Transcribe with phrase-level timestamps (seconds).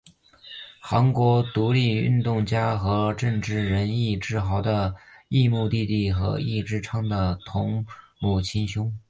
[0.79, 4.95] 韩国独立运动家和政治人尹致昊的
[5.29, 7.85] 异母弟弟及尹致昌的同
[8.19, 8.91] 母亲兄。